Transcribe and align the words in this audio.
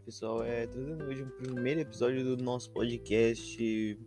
pessoal, 0.00 0.44
é 0.44 0.68
trazendo 0.68 1.04
hoje 1.04 1.24
um 1.24 1.30
primeiro 1.30 1.80
episódio 1.80 2.22
do 2.22 2.40
nosso 2.40 2.70
podcast, 2.70 3.98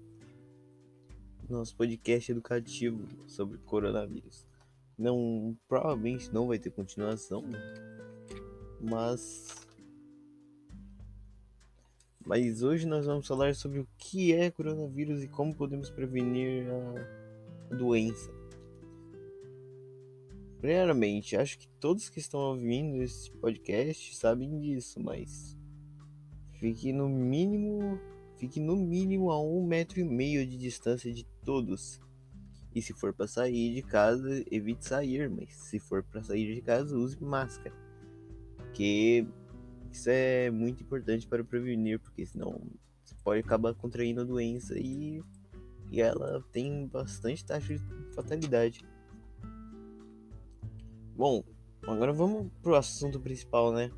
nosso 1.49 1.75
podcast 1.75 2.31
educativo 2.31 3.05
sobre 3.27 3.57
coronavírus. 3.57 4.48
Não, 4.98 5.57
provavelmente 5.67 6.34
não 6.34 6.48
vai 6.48 6.57
ter 6.57 6.70
continuação, 6.71 7.43
mas 8.79 9.67
mas 12.25 12.63
hoje 12.63 12.88
nós 12.88 13.05
vamos 13.05 13.27
falar 13.27 13.54
sobre 13.54 13.79
o 13.79 13.88
que 13.97 14.31
é 14.31 14.49
coronavírus 14.49 15.21
e 15.21 15.27
como 15.27 15.54
podemos 15.54 15.89
prevenir 15.89 16.65
a 17.70 17.75
doença. 17.75 18.41
Primeiramente, 20.61 21.35
acho 21.35 21.57
que 21.57 21.67
todos 21.79 22.07
que 22.07 22.20
estão 22.20 22.39
ouvindo 22.39 23.01
esse 23.01 23.31
podcast 23.31 24.15
sabem 24.15 24.59
disso, 24.59 25.01
mas 25.01 25.57
fique 26.59 26.93
no 26.93 27.09
mínimo, 27.09 27.99
fique 28.37 28.59
no 28.59 28.75
mínimo 28.75 29.31
a 29.31 29.41
um 29.41 29.65
metro 29.65 29.99
e 29.99 30.03
meio 30.03 30.45
de 30.45 30.55
distância 30.59 31.11
de 31.11 31.25
todos. 31.43 31.99
E 32.75 32.81
se 32.81 32.93
for 32.93 33.11
para 33.11 33.25
sair 33.25 33.73
de 33.73 33.81
casa, 33.81 34.45
evite 34.51 34.85
sair, 34.85 35.27
mas 35.31 35.51
se 35.51 35.79
for 35.79 36.03
para 36.03 36.21
sair 36.21 36.53
de 36.53 36.62
casa, 36.62 36.95
use 36.95 37.21
máscara. 37.21 37.75
Que 38.71 39.27
isso 39.91 40.12
é 40.12 40.51
muito 40.51 40.84
importante 40.84 41.27
para 41.27 41.43
prevenir, 41.43 41.99
porque 41.99 42.23
senão 42.23 42.62
você 43.03 43.15
pode 43.23 43.39
acabar 43.39 43.73
contraindo 43.73 44.21
a 44.21 44.25
doença 44.25 44.77
e, 44.77 45.23
e 45.91 45.99
ela 45.99 46.39
tem 46.51 46.85
bastante 46.85 47.43
taxa 47.43 47.75
de 47.75 48.13
fatalidade. 48.13 48.85
Bom, 51.15 51.43
agora 51.87 52.13
vamos 52.13 52.51
pro 52.62 52.76
assunto 52.76 53.20
principal, 53.20 53.71
né? 53.71 53.91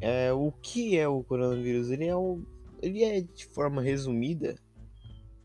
É, 0.00 0.32
o 0.32 0.52
que 0.52 0.96
é 0.96 1.08
o 1.08 1.24
coronavírus? 1.24 1.90
Ele 1.90 2.06
é, 2.06 2.12
ele 2.80 3.02
é, 3.02 3.20
de 3.20 3.46
forma 3.46 3.82
resumida, 3.82 4.56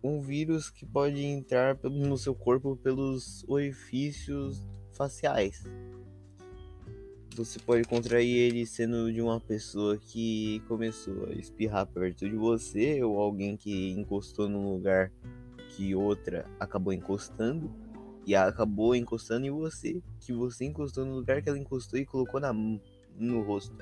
um 0.04 0.22
vírus 0.22 0.70
que 0.70 0.86
pode 0.86 1.24
entrar 1.24 1.78
no 1.84 2.18
seu 2.18 2.36
corpo 2.36 2.76
pelos 2.78 3.44
orifícios 3.48 4.62
faciais. 4.92 5.64
Você 7.36 7.58
pode 7.58 7.84
contrair 7.88 8.38
ele 8.38 8.64
sendo 8.66 9.12
de 9.12 9.20
uma 9.20 9.40
pessoa 9.40 9.98
que 9.98 10.62
começou 10.68 11.26
a 11.26 11.32
espirrar 11.32 11.88
perto 11.88 12.30
de 12.30 12.36
você 12.36 13.04
ou 13.04 13.20
alguém 13.20 13.58
que 13.58 13.90
encostou 13.92 14.48
num 14.48 14.72
lugar 14.72 15.12
que 15.70 15.96
outra 15.96 16.46
acabou 16.60 16.94
encostando 16.94 17.74
e 18.26 18.36
acabou 18.36 18.96
encostando 18.96 19.46
em 19.46 19.52
você, 19.52 20.02
que 20.20 20.34
você 20.34 20.66
encostou 20.66 21.06
no 21.06 21.16
lugar 21.16 21.42
que 21.42 21.50
ela 21.50 21.58
encostou 21.58 22.00
e 22.00 22.06
colocou 22.06 22.40
na, 22.40 22.54
no 22.54 23.42
rosto. 23.42 23.76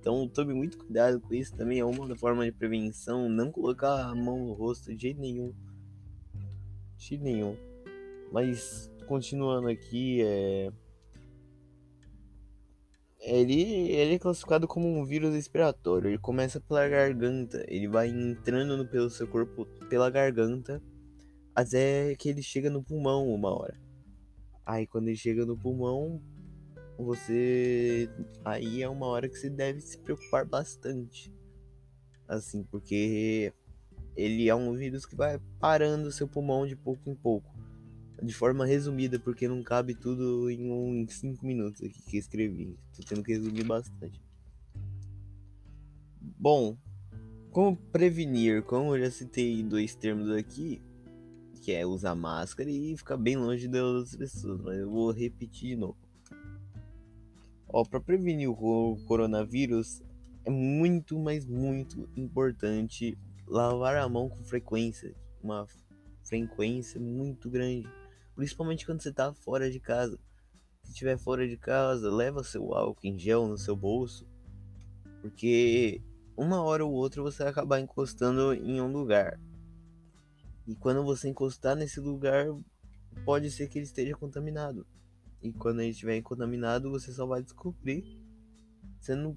Então 0.00 0.28
tome 0.28 0.52
muito 0.54 0.78
cuidado 0.78 1.20
com 1.20 1.34
isso 1.34 1.56
também, 1.56 1.78
é 1.78 1.84
uma 1.84 2.14
forma 2.16 2.44
de 2.44 2.52
prevenção, 2.52 3.28
não 3.28 3.50
colocar 3.50 4.10
a 4.10 4.14
mão 4.14 4.46
no 4.46 4.52
rosto 4.52 4.94
de 4.94 5.02
jeito 5.02 5.20
nenhum. 5.20 5.52
De 6.96 7.06
jeito 7.06 7.24
nenhum. 7.24 7.56
Mas 8.30 8.90
continuando 9.06 9.68
aqui, 9.68 10.22
é 10.22 10.72
ele, 13.26 13.90
ele 13.90 14.14
é 14.14 14.18
classificado 14.18 14.68
como 14.68 14.86
um 14.86 15.04
vírus 15.04 15.32
respiratório. 15.32 16.10
Ele 16.10 16.18
começa 16.18 16.60
pela 16.60 16.86
garganta, 16.86 17.64
ele 17.68 17.88
vai 17.88 18.08
entrando 18.08 18.76
no, 18.76 18.86
pelo 18.86 19.08
seu 19.08 19.26
corpo 19.26 19.64
pela 19.88 20.10
garganta 20.10 20.82
até 21.54 22.14
que 22.16 22.28
ele 22.28 22.42
chega 22.42 22.68
no 22.68 22.82
pulmão 22.82 23.28
uma 23.28 23.50
hora. 23.50 23.78
Aí 24.66 24.86
quando 24.86 25.08
ele 25.08 25.16
chega 25.16 25.44
no 25.44 25.56
pulmão, 25.56 26.20
você 26.98 28.08
aí 28.44 28.82
é 28.82 28.88
uma 28.88 29.06
hora 29.06 29.28
que 29.28 29.36
você 29.36 29.50
deve 29.50 29.80
se 29.80 29.98
preocupar 29.98 30.44
bastante. 30.44 31.32
Assim, 32.26 32.64
porque 32.64 33.52
ele 34.16 34.48
é 34.48 34.54
um 34.54 34.74
vírus 34.74 35.04
que 35.04 35.14
vai 35.14 35.38
parando 35.60 36.10
seu 36.10 36.26
pulmão 36.26 36.66
de 36.66 36.74
pouco 36.74 37.08
em 37.08 37.14
pouco. 37.14 37.54
De 38.22 38.32
forma 38.32 38.64
resumida, 38.64 39.18
porque 39.18 39.46
não 39.46 39.62
cabe 39.62 39.94
tudo 39.94 40.48
em 40.50 40.58
5 40.58 40.72
um, 40.72 41.06
cinco 41.08 41.46
minutos 41.46 41.82
aqui 41.82 42.00
que 42.02 42.16
escrevi. 42.16 42.78
Tô 42.96 43.02
tendo 43.06 43.22
que 43.22 43.32
resumir 43.32 43.64
bastante. 43.64 44.22
Bom, 46.20 46.76
como 47.50 47.76
prevenir? 47.76 48.62
Como 48.62 48.96
eu 48.96 49.04
já 49.04 49.10
citei 49.10 49.62
dois 49.62 49.94
termos 49.94 50.30
aqui, 50.30 50.80
que 51.64 51.72
é 51.72 51.86
usar 51.86 52.14
máscara 52.14 52.70
e 52.70 52.94
ficar 52.94 53.16
bem 53.16 53.36
longe 53.38 53.66
das 53.66 54.14
pessoas, 54.14 54.60
mas 54.60 54.78
eu 54.78 54.90
vou 54.90 55.10
repetir 55.10 55.70
de 55.70 55.76
novo. 55.76 55.96
Ó, 57.66 57.82
para 57.84 57.98
prevenir 58.00 58.50
o 58.50 58.98
coronavírus 59.06 60.02
é 60.44 60.50
muito, 60.50 61.18
mas 61.18 61.46
muito 61.46 62.06
importante 62.14 63.16
lavar 63.46 63.96
a 63.96 64.06
mão 64.06 64.28
com 64.28 64.44
frequência, 64.44 65.14
uma 65.42 65.66
frequência 66.22 67.00
muito 67.00 67.48
grande, 67.48 67.88
principalmente 68.36 68.84
quando 68.84 69.00
você 69.00 69.08
está 69.08 69.32
fora 69.32 69.70
de 69.70 69.80
casa. 69.80 70.18
Se 70.82 70.90
estiver 70.90 71.16
fora 71.16 71.48
de 71.48 71.56
casa, 71.56 72.14
leva 72.14 72.44
seu 72.44 72.74
álcool 72.74 73.06
em 73.06 73.18
gel 73.18 73.48
no 73.48 73.56
seu 73.56 73.74
bolso, 73.74 74.26
porque 75.22 76.02
uma 76.36 76.62
hora 76.62 76.84
ou 76.84 76.92
outra 76.92 77.22
você 77.22 77.42
vai 77.42 77.50
acabar 77.50 77.80
encostando 77.80 78.52
em 78.52 78.82
um 78.82 78.92
lugar. 78.92 79.40
E 80.66 80.74
quando 80.74 81.04
você 81.04 81.28
encostar 81.28 81.76
nesse 81.76 82.00
lugar, 82.00 82.46
pode 83.24 83.50
ser 83.50 83.68
que 83.68 83.78
ele 83.78 83.86
esteja 83.86 84.14
contaminado. 84.14 84.86
E 85.42 85.52
quando 85.52 85.80
ele 85.80 85.90
estiver 85.90 86.20
contaminado, 86.22 86.90
você 86.90 87.12
só 87.12 87.26
vai 87.26 87.42
descobrir. 87.42 88.18
Você 88.98 89.14
não, 89.14 89.36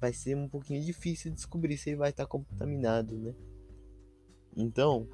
vai 0.00 0.12
ser 0.12 0.36
um 0.36 0.48
pouquinho 0.48 0.84
difícil 0.84 1.32
descobrir 1.32 1.76
se 1.76 1.90
ele 1.90 1.96
vai 1.96 2.10
estar 2.10 2.26
contaminado, 2.26 3.16
né? 3.18 3.34
Então, 4.56 5.08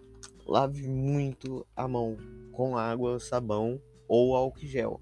lave 0.47 0.87
muito 0.87 1.67
a 1.75 1.89
mão 1.89 2.17
com 2.53 2.77
água, 2.77 3.19
sabão 3.19 3.81
ou 4.07 4.37
álcool 4.37 4.67
gel. 4.67 5.01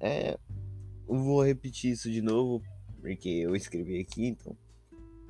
É, 0.00 0.38
vou 1.06 1.42
repetir 1.42 1.92
isso 1.92 2.10
de 2.10 2.22
novo 2.22 2.62
porque 3.00 3.28
eu 3.28 3.56
escrevi 3.56 3.98
aqui, 4.00 4.26
então 4.26 4.56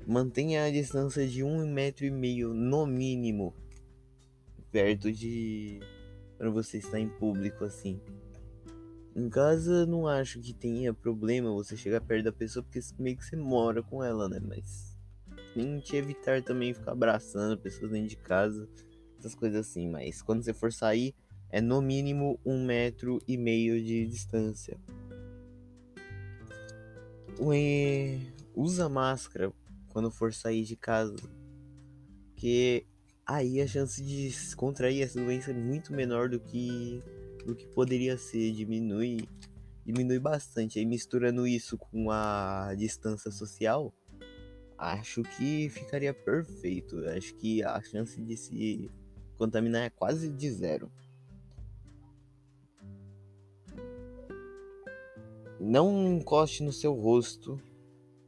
Mantenha 0.08 0.64
a 0.64 0.70
distância 0.70 1.28
de 1.28 1.44
um 1.44 1.70
metro 1.70 2.06
e 2.06 2.10
meio 2.10 2.54
no 2.54 2.86
mínimo 2.86 3.54
perto 4.70 5.12
de 5.12 5.80
para 6.38 6.48
você 6.48 6.78
estar 6.78 6.98
em 6.98 7.10
público 7.10 7.62
assim. 7.62 8.00
Em 9.14 9.28
casa 9.28 9.84
não 9.84 10.06
acho 10.06 10.40
que 10.40 10.54
tenha 10.54 10.94
problema 10.94 11.52
você 11.52 11.76
chegar 11.76 12.00
perto 12.00 12.24
da 12.24 12.32
pessoa 12.32 12.62
porque 12.62 12.80
meio 12.98 13.18
que 13.18 13.24
você 13.26 13.36
mora 13.36 13.82
com 13.82 14.02
ela, 14.02 14.30
né? 14.30 14.40
Mas 14.40 14.96
tente 15.52 15.94
evitar 15.94 16.42
também 16.42 16.72
ficar 16.72 16.92
abraçando 16.92 17.58
pessoas 17.58 17.90
dentro 17.90 18.08
de 18.08 18.16
casa, 18.16 18.66
essas 19.18 19.34
coisas 19.34 19.68
assim. 19.68 19.90
Mas 19.90 20.22
quando 20.22 20.42
você 20.42 20.54
for 20.54 20.72
sair, 20.72 21.14
é 21.50 21.60
no 21.60 21.82
mínimo 21.82 22.40
um 22.46 22.64
metro 22.64 23.20
e 23.28 23.36
meio 23.36 23.78
de 23.84 24.06
distância. 24.06 24.80
Usa 28.54 28.88
máscara 28.88 29.52
quando 29.98 30.12
for 30.12 30.32
sair 30.32 30.62
de 30.62 30.76
casa. 30.76 31.16
Porque 32.28 32.86
aí 33.26 33.60
a 33.60 33.66
chance 33.66 34.00
de 34.00 34.32
contrair 34.54 35.02
essa 35.02 35.20
doença 35.20 35.50
é 35.50 35.54
muito 35.54 35.92
menor 35.92 36.28
do 36.28 36.38
que 36.38 37.02
do 37.44 37.52
que 37.52 37.66
poderia 37.66 38.16
ser, 38.16 38.52
diminui 38.52 39.28
diminui 39.84 40.20
bastante. 40.20 40.78
Aí 40.78 40.86
misturando 40.86 41.48
isso 41.48 41.76
com 41.76 42.12
a 42.12 42.72
distância 42.78 43.32
social, 43.32 43.92
acho 44.78 45.24
que 45.24 45.68
ficaria 45.68 46.14
perfeito. 46.14 47.04
Acho 47.08 47.34
que 47.34 47.60
a 47.64 47.82
chance 47.82 48.22
de 48.22 48.36
se 48.36 48.88
contaminar 49.36 49.82
é 49.82 49.90
quase 49.90 50.28
de 50.28 50.48
zero. 50.48 50.92
Não 55.58 56.06
encoste 56.06 56.62
no 56.62 56.72
seu 56.72 56.94
rosto 56.94 57.60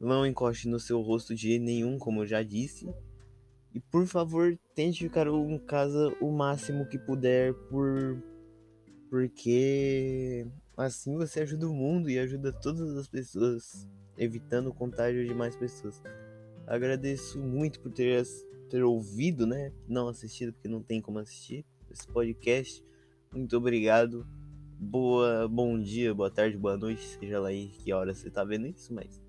não 0.01 0.27
encoste 0.27 0.67
no 0.67 0.81
seu 0.81 1.01
rosto 1.01 1.35
de 1.35 1.59
nenhum, 1.59 1.99
como 1.99 2.23
eu 2.23 2.27
já 2.27 2.43
disse. 2.43 2.89
E 3.75 3.79
por 3.79 4.07
favor, 4.07 4.59
tente 4.75 5.05
ficar 5.05 5.27
em 5.29 5.59
casa 5.59 6.13
o 6.21 6.33
máximo 6.33 6.87
que 6.87 6.99
puder, 6.99 7.55
por 7.69 8.21
porque 9.11 10.47
assim 10.77 11.17
você 11.17 11.41
ajuda 11.41 11.69
o 11.69 11.75
mundo 11.75 12.09
e 12.09 12.19
ajuda 12.19 12.53
todas 12.53 12.97
as 12.97 13.09
pessoas, 13.09 13.87
evitando 14.17 14.69
o 14.69 14.75
contágio 14.75 15.27
de 15.27 15.35
mais 15.35 15.57
pessoas. 15.57 16.01
Agradeço 16.67 17.39
muito 17.39 17.81
por 17.81 17.93
ter, 17.93 18.25
ter 18.69 18.83
ouvido, 18.85 19.47
né? 19.47 19.73
Não 19.89 20.09
assistido, 20.09 20.53
porque 20.53 20.69
não 20.69 20.83
tem 20.83 21.01
como 21.01 21.19
assistir 21.19 21.65
esse 21.91 22.07
podcast. 22.07 22.85
Muito 23.33 23.57
obrigado. 23.57 24.27
Boa, 24.79 25.47
bom 25.49 25.79
dia, 25.79 26.15
boa 26.15 26.31
tarde, 26.31 26.57
boa 26.57 26.77
noite, 26.77 27.03
seja 27.03 27.39
lá 27.39 27.49
aí 27.49 27.69
que 27.69 27.93
hora 27.93 28.15
você 28.15 28.31
tá 28.31 28.45
vendo 28.45 28.67
isso, 28.67 28.95
mas 28.95 29.21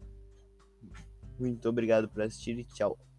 muito 1.41 1.67
obrigado 1.69 2.07
por 2.07 2.21
assistir 2.21 2.57
e 2.59 2.63
tchau. 2.63 3.10